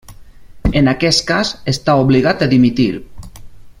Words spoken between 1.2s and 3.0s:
cas, està obligat a dimitir.